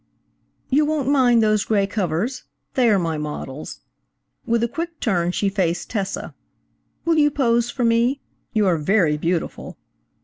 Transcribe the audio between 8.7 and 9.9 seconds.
very beautiful."